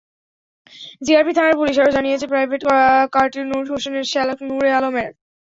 GRP 1.01 1.33
থানার 1.35 1.59
পুলিশ 1.59 1.75
আরও 1.77 1.95
জানিয়েছে 1.97 2.25
প্রাইভেট 2.31 2.61
কারটি 3.13 3.39
নূর 3.43 3.65
হোসেনের 3.71 4.05
শ্যালক 4.11 4.39
নূরে 4.47 4.69
আলমের। 4.77 5.11